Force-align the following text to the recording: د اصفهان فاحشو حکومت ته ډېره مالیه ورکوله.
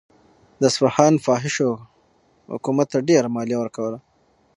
د 0.59 0.61
اصفهان 0.71 1.13
فاحشو 1.25 1.69
حکومت 2.53 2.87
ته 2.93 2.99
ډېره 3.09 3.27
مالیه 3.35 3.57
ورکوله. 3.59 3.99